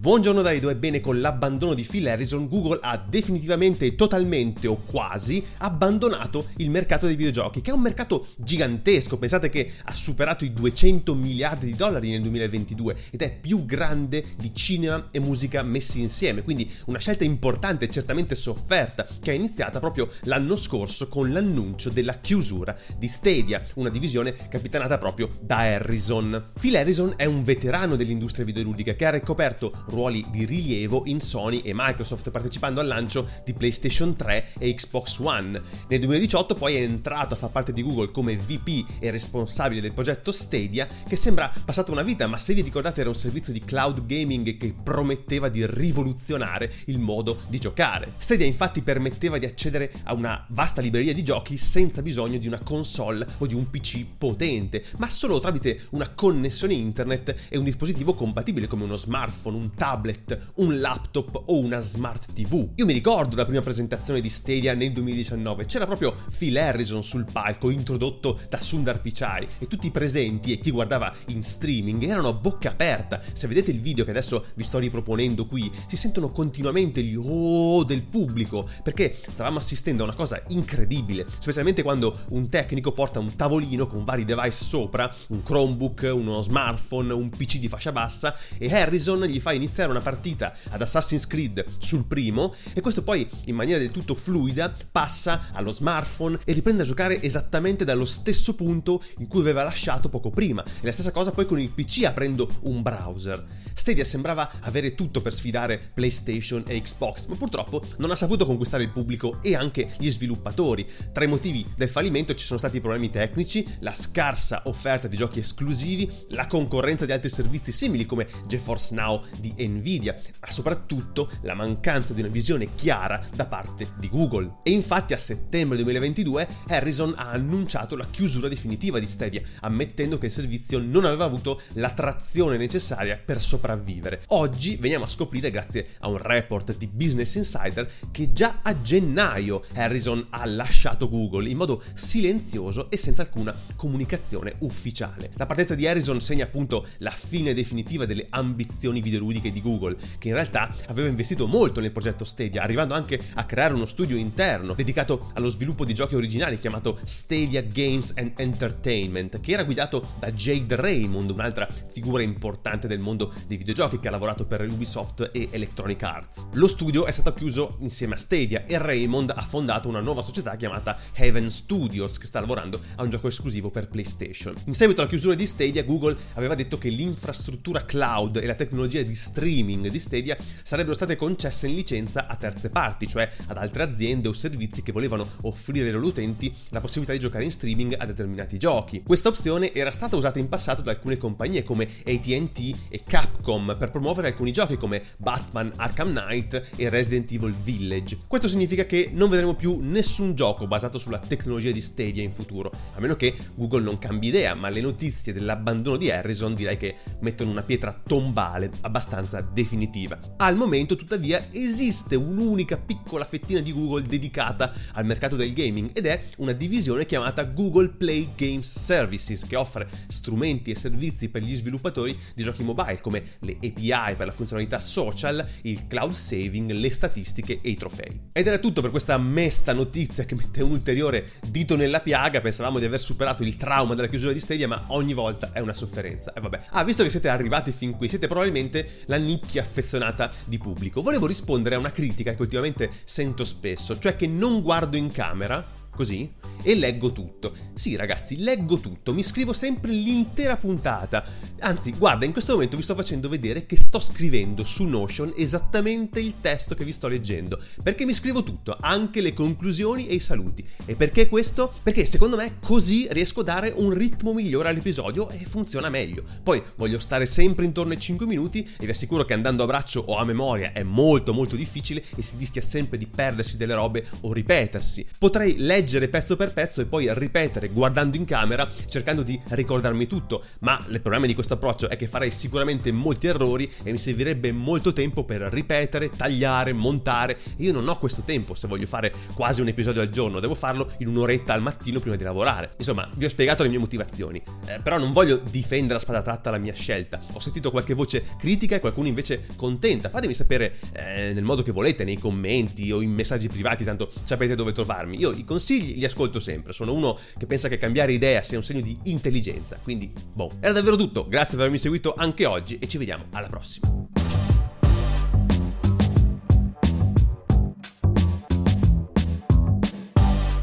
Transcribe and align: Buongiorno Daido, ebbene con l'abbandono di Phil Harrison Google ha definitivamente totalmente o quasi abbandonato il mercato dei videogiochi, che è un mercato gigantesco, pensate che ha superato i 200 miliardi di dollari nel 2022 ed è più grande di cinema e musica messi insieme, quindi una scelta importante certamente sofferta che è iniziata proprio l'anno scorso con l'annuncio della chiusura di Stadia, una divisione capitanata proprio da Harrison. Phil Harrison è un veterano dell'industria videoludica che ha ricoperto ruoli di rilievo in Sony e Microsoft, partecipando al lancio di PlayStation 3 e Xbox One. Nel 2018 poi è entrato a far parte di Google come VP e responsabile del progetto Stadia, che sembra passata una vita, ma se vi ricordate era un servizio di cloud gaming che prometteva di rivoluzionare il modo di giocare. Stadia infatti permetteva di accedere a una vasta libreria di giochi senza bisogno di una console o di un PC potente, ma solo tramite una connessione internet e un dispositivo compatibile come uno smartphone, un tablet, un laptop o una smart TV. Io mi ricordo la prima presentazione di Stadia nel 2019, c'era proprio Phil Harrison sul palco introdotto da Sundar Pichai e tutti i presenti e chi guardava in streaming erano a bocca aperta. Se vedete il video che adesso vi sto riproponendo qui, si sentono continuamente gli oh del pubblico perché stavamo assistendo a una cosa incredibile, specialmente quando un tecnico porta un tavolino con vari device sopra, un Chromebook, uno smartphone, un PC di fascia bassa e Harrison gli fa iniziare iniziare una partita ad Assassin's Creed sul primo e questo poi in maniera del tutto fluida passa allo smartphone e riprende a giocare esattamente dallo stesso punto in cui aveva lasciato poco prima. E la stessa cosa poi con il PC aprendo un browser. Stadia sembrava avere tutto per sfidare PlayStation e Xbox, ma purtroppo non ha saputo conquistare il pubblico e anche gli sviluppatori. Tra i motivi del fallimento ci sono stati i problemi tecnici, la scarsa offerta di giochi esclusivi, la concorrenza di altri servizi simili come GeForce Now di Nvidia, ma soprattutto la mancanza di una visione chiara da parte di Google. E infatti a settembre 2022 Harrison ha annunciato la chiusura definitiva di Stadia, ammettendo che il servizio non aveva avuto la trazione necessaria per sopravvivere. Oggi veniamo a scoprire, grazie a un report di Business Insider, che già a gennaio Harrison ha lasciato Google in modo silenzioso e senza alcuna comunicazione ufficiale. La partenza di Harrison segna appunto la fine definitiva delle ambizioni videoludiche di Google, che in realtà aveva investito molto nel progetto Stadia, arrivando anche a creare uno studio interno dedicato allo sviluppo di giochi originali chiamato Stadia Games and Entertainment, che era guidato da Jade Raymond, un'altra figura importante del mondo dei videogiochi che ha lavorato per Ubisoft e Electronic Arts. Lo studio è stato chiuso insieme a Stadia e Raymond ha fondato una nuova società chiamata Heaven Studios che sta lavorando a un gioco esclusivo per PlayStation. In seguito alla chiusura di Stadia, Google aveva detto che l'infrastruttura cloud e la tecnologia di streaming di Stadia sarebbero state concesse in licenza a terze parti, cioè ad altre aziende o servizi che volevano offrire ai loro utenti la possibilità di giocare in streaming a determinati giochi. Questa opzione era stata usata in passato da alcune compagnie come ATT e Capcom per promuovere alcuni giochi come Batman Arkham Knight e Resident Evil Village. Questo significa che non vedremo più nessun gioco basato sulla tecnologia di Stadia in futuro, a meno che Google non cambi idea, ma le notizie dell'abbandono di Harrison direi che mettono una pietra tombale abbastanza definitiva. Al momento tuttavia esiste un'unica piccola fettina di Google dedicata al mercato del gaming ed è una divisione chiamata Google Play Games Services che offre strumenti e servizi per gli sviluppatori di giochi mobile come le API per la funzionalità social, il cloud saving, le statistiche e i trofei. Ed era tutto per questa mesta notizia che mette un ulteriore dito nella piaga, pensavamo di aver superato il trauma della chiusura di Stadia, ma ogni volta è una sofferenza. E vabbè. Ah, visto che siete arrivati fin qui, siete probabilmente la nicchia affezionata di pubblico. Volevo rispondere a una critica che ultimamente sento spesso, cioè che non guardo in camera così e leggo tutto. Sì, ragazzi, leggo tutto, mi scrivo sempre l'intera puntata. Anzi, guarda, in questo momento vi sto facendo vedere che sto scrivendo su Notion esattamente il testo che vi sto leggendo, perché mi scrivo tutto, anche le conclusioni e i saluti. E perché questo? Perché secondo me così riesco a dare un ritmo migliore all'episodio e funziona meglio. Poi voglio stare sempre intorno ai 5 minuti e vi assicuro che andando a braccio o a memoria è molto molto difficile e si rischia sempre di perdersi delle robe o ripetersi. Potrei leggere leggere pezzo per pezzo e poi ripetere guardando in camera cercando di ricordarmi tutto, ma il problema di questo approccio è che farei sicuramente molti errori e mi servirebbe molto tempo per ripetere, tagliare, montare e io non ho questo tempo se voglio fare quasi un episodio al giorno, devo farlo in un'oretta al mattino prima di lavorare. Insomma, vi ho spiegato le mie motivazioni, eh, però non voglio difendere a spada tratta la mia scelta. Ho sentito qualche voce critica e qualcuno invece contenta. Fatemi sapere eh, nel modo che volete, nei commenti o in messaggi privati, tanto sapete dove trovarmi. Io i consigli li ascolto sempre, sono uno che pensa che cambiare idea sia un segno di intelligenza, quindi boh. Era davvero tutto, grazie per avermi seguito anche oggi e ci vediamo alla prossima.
Buongiorno 0.00 0.42
Daido, 0.42 0.70
ebbene 0.70 1.00
con 1.00 1.20
l'abbandono 1.20 1.74
di 1.74 1.82
Phil 1.82 2.06
Harrison 2.06 2.46
Google 2.46 2.78
ha 2.82 2.96
definitivamente 2.96 3.96
totalmente 3.96 4.68
o 4.68 4.76
quasi 4.76 5.44
abbandonato 5.56 6.50
il 6.58 6.70
mercato 6.70 7.06
dei 7.06 7.16
videogiochi, 7.16 7.60
che 7.60 7.72
è 7.72 7.74
un 7.74 7.80
mercato 7.80 8.28
gigantesco, 8.36 9.18
pensate 9.18 9.48
che 9.48 9.72
ha 9.82 9.92
superato 9.92 10.44
i 10.44 10.52
200 10.52 11.16
miliardi 11.16 11.66
di 11.66 11.74
dollari 11.74 12.10
nel 12.10 12.20
2022 12.20 12.96
ed 13.10 13.22
è 13.22 13.40
più 13.40 13.64
grande 13.64 14.22
di 14.36 14.54
cinema 14.54 15.08
e 15.10 15.18
musica 15.18 15.64
messi 15.64 16.00
insieme, 16.00 16.44
quindi 16.44 16.70
una 16.86 17.00
scelta 17.00 17.24
importante 17.24 17.90
certamente 17.90 18.36
sofferta 18.36 19.04
che 19.20 19.32
è 19.32 19.34
iniziata 19.34 19.80
proprio 19.80 20.08
l'anno 20.22 20.54
scorso 20.54 21.08
con 21.08 21.32
l'annuncio 21.32 21.90
della 21.90 22.20
chiusura 22.20 22.76
di 22.96 23.08
Stadia, 23.08 23.64
una 23.74 23.90
divisione 23.90 24.32
capitanata 24.48 24.96
proprio 24.96 25.28
da 25.40 25.56
Harrison. 25.56 26.50
Phil 26.60 26.76
Harrison 26.76 27.14
è 27.16 27.24
un 27.24 27.42
veterano 27.42 27.96
dell'industria 27.96 28.44
videoludica 28.44 28.94
che 28.94 29.04
ha 29.04 29.10
ricoperto 29.10 29.86
ruoli 29.88 30.24
di 30.30 30.44
rilievo 30.44 31.02
in 31.06 31.20
Sony 31.20 31.60
e 31.60 31.72
Microsoft, 31.74 32.30
partecipando 32.30 32.80
al 32.80 32.86
lancio 32.86 33.28
di 33.44 33.52
PlayStation 33.52 34.14
3 34.14 34.52
e 34.58 34.74
Xbox 34.74 35.18
One. 35.18 35.60
Nel 35.88 35.98
2018 36.00 36.54
poi 36.54 36.76
è 36.76 36.80
entrato 36.80 37.34
a 37.34 37.36
far 37.36 37.50
parte 37.50 37.72
di 37.72 37.82
Google 37.82 38.10
come 38.10 38.36
VP 38.36 39.00
e 39.00 39.10
responsabile 39.10 39.80
del 39.80 39.92
progetto 39.92 40.32
Stadia, 40.32 40.86
che 41.06 41.16
sembra 41.16 41.52
passata 41.64 41.92
una 41.92 42.02
vita, 42.02 42.26
ma 42.26 42.38
se 42.38 42.54
vi 42.54 42.62
ricordate 42.62 43.00
era 43.00 43.08
un 43.08 43.14
servizio 43.14 43.52
di 43.52 43.60
cloud 43.60 44.06
gaming 44.06 44.56
che 44.56 44.74
prometteva 44.82 45.48
di 45.48 45.66
rivoluzionare 45.66 46.72
il 46.86 46.98
modo 46.98 47.40
di 47.48 47.58
giocare. 47.58 48.14
Stadia 48.18 48.46
infatti 48.46 48.82
permetteva 48.82 49.38
di 49.38 49.46
accedere 49.46 49.92
a 50.04 50.14
una 50.14 50.44
vasta 50.50 50.80
libreria 50.80 51.12
di 51.12 51.22
giochi 51.22 51.56
senza 51.56 52.02
bisogno 52.02 52.38
di 52.38 52.46
una 52.46 52.60
console 52.62 53.26
o 53.38 53.46
di 53.46 53.54
un 53.54 53.68
PC 53.70 54.04
potente, 54.16 54.84
ma 54.98 55.08
solo 55.08 55.38
tramite 55.38 55.86
una 55.90 56.10
connessione 56.10 56.74
internet 56.74 57.34
e 57.48 57.58
un 57.58 57.64
dispositivo 57.64 58.14
compatibile 58.14 58.66
come 58.66 58.84
uno 58.84 58.96
smartphone, 58.96 59.56
un 59.56 59.74
tablet, 59.78 60.52
un 60.56 60.80
laptop 60.80 61.44
o 61.46 61.58
una 61.60 61.78
smart 61.78 62.32
TV. 62.32 62.68
Io 62.74 62.84
mi 62.84 62.92
ricordo 62.92 63.36
la 63.36 63.44
prima 63.44 63.60
presentazione 63.60 64.20
di 64.20 64.28
Stadia 64.28 64.74
nel 64.74 64.92
2019, 64.92 65.66
c'era 65.66 65.86
proprio 65.86 66.14
Phil 66.36 66.58
Harrison 66.58 67.04
sul 67.04 67.26
palco 67.30 67.70
introdotto 67.70 68.40
da 68.48 68.60
Sundar 68.60 69.00
Pichai 69.00 69.46
e 69.60 69.68
tutti 69.68 69.86
i 69.86 69.90
presenti 69.92 70.52
e 70.52 70.58
chi 70.58 70.72
guardava 70.72 71.14
in 71.28 71.44
streaming 71.44 72.02
erano 72.02 72.28
a 72.28 72.32
bocca 72.32 72.70
aperta. 72.70 73.22
Se 73.32 73.46
vedete 73.46 73.70
il 73.70 73.80
video 73.80 74.04
che 74.04 74.10
adesso 74.10 74.46
vi 74.56 74.64
sto 74.64 74.78
riproponendo 74.78 75.46
qui, 75.46 75.70
si 75.86 75.96
sentono 75.96 76.28
continuamente 76.30 77.00
gli 77.00 77.14
oh 77.16 77.84
del 77.84 78.02
pubblico 78.02 78.68
perché 78.82 79.16
stavamo 79.28 79.58
assistendo 79.58 80.02
a 80.02 80.06
una 80.06 80.16
cosa 80.16 80.42
incredibile, 80.48 81.24
specialmente 81.38 81.84
quando 81.84 82.24
un 82.30 82.48
tecnico 82.48 82.90
porta 82.90 83.20
un 83.20 83.36
tavolino 83.36 83.86
con 83.86 84.02
vari 84.02 84.24
device 84.24 84.64
sopra, 84.64 85.14
un 85.28 85.40
Chromebook, 85.40 86.10
uno 86.12 86.40
smartphone, 86.40 87.12
un 87.12 87.30
PC 87.30 87.58
di 87.58 87.68
fascia 87.68 87.92
bassa 87.92 88.36
e 88.58 88.74
Harrison 88.74 89.24
gli 89.24 89.38
fa 89.38 89.52
iniziare 89.52 89.66
iniziare 89.68 89.90
una 89.90 90.00
partita 90.00 90.54
ad 90.70 90.80
Assassin's 90.80 91.26
Creed 91.26 91.64
sul 91.78 92.06
primo 92.06 92.54
e 92.72 92.80
questo 92.80 93.02
poi 93.02 93.28
in 93.44 93.54
maniera 93.54 93.78
del 93.78 93.90
tutto 93.90 94.14
fluida 94.14 94.74
passa 94.90 95.48
allo 95.52 95.72
smartphone 95.72 96.38
e 96.44 96.54
riprende 96.54 96.82
a 96.82 96.86
giocare 96.86 97.22
esattamente 97.22 97.84
dallo 97.84 98.06
stesso 98.06 98.54
punto 98.54 99.02
in 99.18 99.28
cui 99.28 99.40
aveva 99.40 99.62
lasciato 99.62 100.08
poco 100.08 100.30
prima. 100.30 100.64
E 100.64 100.84
la 100.84 100.92
stessa 100.92 101.12
cosa 101.12 101.30
poi 101.30 101.44
con 101.44 101.60
il 101.60 101.70
PC 101.70 102.04
aprendo 102.04 102.48
un 102.62 102.82
browser. 102.82 103.44
Stadia 103.74 104.04
sembrava 104.04 104.50
avere 104.60 104.94
tutto 104.94 105.20
per 105.20 105.34
sfidare 105.34 105.90
PlayStation 105.94 106.64
e 106.66 106.80
Xbox, 106.80 107.26
ma 107.26 107.36
purtroppo 107.36 107.82
non 107.98 108.10
ha 108.10 108.16
saputo 108.16 108.46
conquistare 108.46 108.82
il 108.82 108.90
pubblico 108.90 109.38
e 109.42 109.54
anche 109.54 109.90
gli 109.98 110.10
sviluppatori. 110.10 110.88
Tra 111.12 111.24
i 111.24 111.28
motivi 111.28 111.64
del 111.76 111.88
fallimento 111.88 112.34
ci 112.34 112.44
sono 112.44 112.58
stati 112.58 112.78
i 112.78 112.80
problemi 112.80 113.10
tecnici, 113.10 113.66
la 113.80 113.92
scarsa 113.92 114.62
offerta 114.64 115.06
di 115.06 115.16
giochi 115.16 115.40
esclusivi, 115.40 116.10
la 116.30 116.46
concorrenza 116.46 117.04
di 117.04 117.12
altri 117.12 117.28
servizi 117.28 117.70
simili 117.70 118.06
come 118.06 118.26
GeForce 118.46 118.94
Now 118.94 119.22
di 119.38 119.52
Nvidia, 119.66 120.16
ma 120.40 120.50
soprattutto 120.50 121.30
la 121.42 121.54
mancanza 121.54 122.12
di 122.12 122.20
una 122.20 122.30
visione 122.30 122.74
chiara 122.74 123.20
da 123.34 123.46
parte 123.46 123.88
di 123.98 124.08
Google. 124.08 124.56
E 124.62 124.70
infatti 124.70 125.12
a 125.12 125.18
settembre 125.18 125.76
2022 125.76 126.48
Harrison 126.68 127.14
ha 127.16 127.30
annunciato 127.30 127.96
la 127.96 128.06
chiusura 128.08 128.48
definitiva 128.48 128.98
di 128.98 129.06
Stadia, 129.06 129.42
ammettendo 129.60 130.18
che 130.18 130.26
il 130.26 130.32
servizio 130.32 130.78
non 130.78 131.04
aveva 131.04 131.24
avuto 131.24 131.60
la 131.74 131.90
trazione 131.90 132.56
necessaria 132.56 133.16
per 133.16 133.40
sopravvivere. 133.40 134.22
Oggi 134.28 134.76
veniamo 134.76 135.04
a 135.04 135.08
scoprire, 135.08 135.50
grazie 135.50 135.88
a 136.00 136.08
un 136.08 136.18
report 136.18 136.76
di 136.76 136.86
Business 136.86 137.34
Insider, 137.34 137.90
che 138.10 138.32
già 138.32 138.60
a 138.62 138.80
gennaio 138.80 139.64
Harrison 139.74 140.26
ha 140.30 140.44
lasciato 140.46 141.08
Google 141.08 141.48
in 141.48 141.56
modo 141.56 141.82
silenzioso 141.94 142.90
e 142.90 142.96
senza 142.96 143.22
alcuna 143.22 143.54
comunicazione 143.76 144.54
ufficiale. 144.60 145.30
La 145.34 145.46
partenza 145.46 145.74
di 145.74 145.86
Harrison 145.86 146.20
segna 146.20 146.44
appunto 146.44 146.86
la 146.98 147.10
fine 147.10 147.54
definitiva 147.54 148.06
delle 148.06 148.26
ambizioni 148.30 149.00
videoludiche 149.00 149.47
di 149.52 149.60
Google, 149.60 149.96
che 150.18 150.28
in 150.28 150.34
realtà 150.34 150.74
aveva 150.86 151.08
investito 151.08 151.46
molto 151.46 151.80
nel 151.80 151.92
progetto 151.92 152.24
Stadia, 152.24 152.62
arrivando 152.62 152.94
anche 152.94 153.20
a 153.34 153.44
creare 153.44 153.74
uno 153.74 153.84
studio 153.84 154.16
interno 154.16 154.74
dedicato 154.74 155.26
allo 155.34 155.48
sviluppo 155.48 155.84
di 155.84 155.94
giochi 155.94 156.14
originali 156.14 156.58
chiamato 156.58 156.98
Stadia 157.04 157.62
Games 157.62 158.12
and 158.16 158.32
Entertainment, 158.36 159.40
che 159.40 159.52
era 159.52 159.64
guidato 159.64 160.14
da 160.18 160.30
Jade 160.32 160.76
Raymond, 160.76 161.30
un'altra 161.30 161.68
figura 161.88 162.22
importante 162.22 162.86
del 162.86 162.98
mondo 162.98 163.32
dei 163.46 163.56
videogiochi 163.56 163.98
che 163.98 164.08
ha 164.08 164.12
lavorato 164.12 164.46
per 164.46 164.66
Ubisoft 164.68 165.30
e 165.32 165.48
Electronic 165.50 166.02
Arts. 166.02 166.48
Lo 166.52 166.66
studio 166.66 167.06
è 167.06 167.10
stato 167.10 167.32
chiuso 167.34 167.76
insieme 167.80 168.14
a 168.14 168.18
Stadia 168.18 168.64
e 168.66 168.78
Raymond 168.78 169.32
ha 169.34 169.42
fondato 169.42 169.88
una 169.88 170.00
nuova 170.00 170.22
società 170.22 170.56
chiamata 170.56 170.98
Heaven 171.14 171.50
Studios 171.50 172.18
che 172.18 172.26
sta 172.26 172.40
lavorando 172.40 172.80
a 172.96 173.02
un 173.02 173.10
gioco 173.10 173.28
esclusivo 173.28 173.70
per 173.70 173.88
PlayStation. 173.88 174.54
In 174.66 174.74
seguito 174.74 175.00
alla 175.00 175.10
chiusura 175.10 175.34
di 175.34 175.46
Stadia, 175.46 175.84
Google 175.84 176.16
aveva 176.34 176.54
detto 176.54 176.78
che 176.78 176.88
l'infrastruttura 176.88 177.84
cloud 177.84 178.36
e 178.36 178.46
la 178.46 178.54
tecnologia 178.54 179.02
di 179.02 179.14
streaming 179.14 179.37
di 179.40 179.98
Stadia 180.00 180.36
sarebbero 180.62 180.94
state 180.94 181.14
concesse 181.14 181.68
in 181.68 181.74
licenza 181.74 182.26
a 182.26 182.34
terze 182.34 182.70
parti, 182.70 183.06
cioè 183.06 183.28
ad 183.46 183.56
altre 183.56 183.84
aziende 183.84 184.28
o 184.28 184.32
servizi 184.32 184.82
che 184.82 184.90
volevano 184.90 185.26
offrire 185.42 185.86
ai 185.86 185.92
loro 185.92 186.06
utenti 186.06 186.52
la 186.70 186.80
possibilità 186.80 187.12
di 187.12 187.20
giocare 187.20 187.44
in 187.44 187.52
streaming 187.52 187.94
a 187.96 188.04
determinati 188.04 188.58
giochi. 188.58 189.02
Questa 189.02 189.28
opzione 189.28 189.72
era 189.72 189.92
stata 189.92 190.16
usata 190.16 190.40
in 190.40 190.48
passato 190.48 190.82
da 190.82 190.90
alcune 190.90 191.18
compagnie 191.18 191.62
come 191.62 191.84
ATT 191.84 192.78
e 192.88 193.02
Capcom 193.04 193.76
per 193.78 193.90
promuovere 193.90 194.28
alcuni 194.28 194.50
giochi 194.50 194.76
come 194.76 195.02
Batman 195.18 195.72
Arkham 195.76 196.10
Knight 196.10 196.70
e 196.76 196.88
Resident 196.88 197.30
Evil 197.30 197.52
Village. 197.52 198.18
Questo 198.26 198.48
significa 198.48 198.86
che 198.86 199.10
non 199.12 199.30
vedremo 199.30 199.54
più 199.54 199.78
nessun 199.82 200.34
gioco 200.34 200.66
basato 200.66 200.98
sulla 200.98 201.18
tecnologia 201.18 201.70
di 201.70 201.80
Stadia 201.80 202.22
in 202.22 202.32
futuro, 202.32 202.72
a 202.94 203.00
meno 203.00 203.14
che 203.14 203.36
Google 203.54 203.82
non 203.82 203.98
cambi 203.98 204.28
idea, 204.28 204.54
ma 204.54 204.68
le 204.68 204.80
notizie 204.80 205.32
dell'abbandono 205.32 205.96
di 205.96 206.10
Harrison 206.10 206.54
direi 206.54 206.76
che 206.76 206.96
mettono 207.20 207.50
una 207.50 207.62
pietra 207.62 207.98
tombale 208.02 208.70
abbastanza 208.80 209.27
definitiva. 209.52 210.18
Al 210.38 210.56
momento 210.56 210.96
tuttavia 210.96 211.48
esiste 211.50 212.16
un'unica 212.16 212.76
piccola 212.76 213.24
fettina 213.24 213.60
di 213.60 213.72
Google 213.72 214.06
dedicata 214.06 214.72
al 214.92 215.04
mercato 215.04 215.36
del 215.36 215.52
gaming 215.52 215.90
ed 215.92 216.06
è 216.06 216.24
una 216.38 216.52
divisione 216.52 217.06
chiamata 217.06 217.44
Google 217.44 217.90
Play 217.90 218.30
Games 218.34 218.78
Services 218.78 219.44
che 219.46 219.56
offre 219.56 219.88
strumenti 220.08 220.70
e 220.70 220.76
servizi 220.76 221.28
per 221.28 221.42
gli 221.42 221.54
sviluppatori 221.54 222.18
di 222.34 222.42
giochi 222.42 222.62
mobile 222.62 223.00
come 223.00 223.22
le 223.40 223.56
API 223.62 224.14
per 224.16 224.26
la 224.26 224.32
funzionalità 224.32 224.80
social, 224.80 225.46
il 225.62 225.86
cloud 225.86 226.12
saving, 226.12 226.70
le 226.70 226.90
statistiche 226.90 227.60
e 227.60 227.70
i 227.70 227.76
trofei. 227.76 228.28
Ed 228.32 228.46
era 228.46 228.58
tutto 228.58 228.80
per 228.80 228.90
questa 228.90 229.18
mesta 229.18 229.72
notizia 229.72 230.24
che 230.24 230.34
mette 230.34 230.62
un 230.62 230.70
ulteriore 230.70 231.32
dito 231.48 231.76
nella 231.76 232.00
piaga, 232.00 232.40
pensavamo 232.40 232.78
di 232.78 232.84
aver 232.84 233.00
superato 233.00 233.42
il 233.42 233.56
trauma 233.56 233.94
della 233.94 234.08
chiusura 234.08 234.32
di 234.32 234.40
Stadia, 234.40 234.68
ma 234.68 234.84
ogni 234.88 235.14
volta 235.14 235.52
è 235.52 235.60
una 235.60 235.74
sofferenza. 235.74 236.32
E 236.32 236.40
vabbè. 236.40 236.60
Ah, 236.70 236.84
visto 236.84 237.02
che 237.02 237.10
siete 237.10 237.28
arrivati 237.28 237.72
fin 237.72 237.96
qui, 237.96 238.08
siete 238.08 238.26
probabilmente 238.26 239.02
la 239.08 239.16
nicchia 239.16 239.60
affezionata 239.60 240.30
di 240.46 240.58
pubblico. 240.58 241.02
Volevo 241.02 241.26
rispondere 241.26 241.74
a 241.74 241.78
una 241.78 241.90
critica 241.90 242.34
che 242.34 242.42
ultimamente 242.42 242.90
sento 243.04 243.44
spesso, 243.44 243.98
cioè 243.98 244.16
che 244.16 244.26
non 244.26 244.62
guardo 244.62 244.96
in 244.96 245.10
camera 245.12 245.64
così 245.98 246.32
e 246.62 246.76
leggo 246.76 247.10
tutto. 247.10 247.52
Sì, 247.74 247.96
ragazzi, 247.96 248.38
leggo 248.38 248.78
tutto, 248.78 249.12
mi 249.12 249.24
scrivo 249.24 249.52
sempre 249.52 249.90
l'intera 249.90 250.56
puntata. 250.56 251.24
Anzi, 251.60 251.92
guarda, 251.92 252.24
in 252.24 252.30
questo 252.30 252.52
momento 252.52 252.76
vi 252.76 252.82
sto 252.82 252.94
facendo 252.94 253.28
vedere 253.28 253.66
che 253.66 253.76
sto 253.76 253.98
scrivendo 253.98 254.64
su 254.64 254.84
Notion 254.84 255.32
esattamente 255.36 256.20
il 256.20 256.34
testo 256.40 256.76
che 256.76 256.84
vi 256.84 256.92
sto 256.92 257.08
leggendo, 257.08 257.60
perché 257.82 258.04
mi 258.04 258.14
scrivo 258.14 258.44
tutto, 258.44 258.76
anche 258.80 259.20
le 259.20 259.32
conclusioni 259.32 260.06
e 260.06 260.14
i 260.14 260.20
saluti. 260.20 260.64
E 260.84 260.94
perché 260.94 261.26
questo? 261.26 261.74
Perché 261.82 262.04
secondo 262.04 262.36
me 262.36 262.58
così 262.64 263.08
riesco 263.10 263.40
a 263.40 263.44
dare 263.44 263.72
un 263.74 263.90
ritmo 263.90 264.32
migliore 264.32 264.68
all'episodio 264.68 265.28
e 265.30 265.44
funziona 265.46 265.88
meglio. 265.88 266.22
Poi 266.44 266.62
voglio 266.76 267.00
stare 267.00 267.26
sempre 267.26 267.64
intorno 267.64 267.92
ai 267.92 268.00
5 268.00 268.24
minuti 268.26 268.68
e 268.78 268.84
vi 268.84 268.90
assicuro 268.90 269.24
che 269.24 269.34
andando 269.34 269.64
a 269.64 269.66
braccio 269.66 270.00
o 270.06 270.16
a 270.16 270.24
memoria 270.24 270.72
è 270.72 270.84
molto 270.84 271.32
molto 271.32 271.56
difficile 271.56 272.04
e 272.16 272.22
si 272.22 272.36
rischia 272.38 272.62
sempre 272.62 272.98
di 272.98 273.06
perdersi 273.06 273.56
delle 273.56 273.74
robe 273.74 274.06
o 274.20 274.32
ripetersi. 274.32 275.06
Potrei 275.18 275.56
leggere 275.58 275.86
leggere 275.88 276.08
pezzo 276.08 276.36
per 276.36 276.52
pezzo 276.52 276.82
e 276.82 276.84
poi 276.84 277.08
ripetere 277.14 277.68
guardando 277.68 278.18
in 278.18 278.26
camera 278.26 278.68
cercando 278.84 279.22
di 279.22 279.40
ricordarmi 279.48 280.06
tutto, 280.06 280.44
ma 280.60 280.78
il 280.90 281.00
problema 281.00 281.24
di 281.24 281.32
questo 281.32 281.54
approccio 281.54 281.88
è 281.88 281.96
che 281.96 282.06
farei 282.06 282.30
sicuramente 282.30 282.92
molti 282.92 283.26
errori 283.26 283.72
e 283.82 283.90
mi 283.90 283.96
servirebbe 283.96 284.52
molto 284.52 284.92
tempo 284.92 285.24
per 285.24 285.40
ripetere, 285.40 286.10
tagliare, 286.10 286.74
montare 286.74 287.38
e 287.56 287.64
io 287.64 287.72
non 287.72 287.88
ho 287.88 287.96
questo 287.96 288.20
tempo 288.20 288.52
se 288.52 288.68
voglio 288.68 288.84
fare 288.86 289.10
quasi 289.32 289.62
un 289.62 289.68
episodio 289.68 290.02
al 290.02 290.10
giorno, 290.10 290.40
devo 290.40 290.54
farlo 290.54 290.92
in 290.98 291.08
un'oretta 291.08 291.54
al 291.54 291.62
mattino 291.62 292.00
prima 292.00 292.16
di 292.16 292.24
lavorare. 292.24 292.72
Insomma, 292.76 293.08
vi 293.16 293.24
ho 293.24 293.30
spiegato 293.30 293.62
le 293.62 293.70
mie 293.70 293.78
motivazioni, 293.78 294.42
eh, 294.66 294.80
però 294.82 294.98
non 294.98 295.12
voglio 295.12 295.40
difendere 295.50 295.98
a 295.98 296.02
spada 296.02 296.20
tratta 296.20 296.50
la 296.50 296.58
mia 296.58 296.74
scelta. 296.74 297.18
Ho 297.32 297.40
sentito 297.40 297.70
qualche 297.70 297.94
voce 297.94 298.24
critica 298.38 298.76
e 298.76 298.80
qualcuno 298.80 299.08
invece 299.08 299.46
contenta. 299.56 300.10
Fatemi 300.10 300.34
sapere 300.34 300.74
eh, 300.92 301.32
nel 301.32 301.44
modo 301.44 301.62
che 301.62 301.72
volete, 301.72 302.04
nei 302.04 302.18
commenti 302.18 302.92
o 302.92 303.00
in 303.00 303.12
messaggi 303.12 303.48
privati, 303.48 303.84
tanto 303.84 304.10
sapete 304.22 304.54
dove 304.54 304.72
trovarmi. 304.72 305.18
Io 305.18 305.30
i 305.30 305.44
consigli 305.68 305.98
li 305.98 306.04
ascolto 306.04 306.38
sempre, 306.38 306.72
sono 306.72 306.94
uno 306.94 307.18
che 307.36 307.46
pensa 307.46 307.68
che 307.68 307.76
cambiare 307.76 308.12
idea 308.12 308.40
sia 308.40 308.56
un 308.56 308.64
segno 308.64 308.80
di 308.80 308.96
intelligenza, 309.04 309.78
quindi 309.82 310.10
boh. 310.32 310.50
Era 310.60 310.72
davvero 310.72 310.96
tutto, 310.96 311.28
grazie 311.28 311.50
per 311.50 311.60
avermi 311.60 311.78
seguito 311.78 312.14
anche 312.16 312.46
oggi 312.46 312.78
e 312.78 312.88
ci 312.88 312.96
vediamo 312.96 313.24
alla 313.32 313.48
prossima. 313.48 313.97